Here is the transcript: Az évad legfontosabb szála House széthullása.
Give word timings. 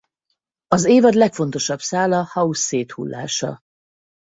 Az 0.67 0.85
évad 0.85 1.13
legfontosabb 1.13 1.79
szála 1.79 2.29
House 2.31 2.61
széthullása. 2.61 3.59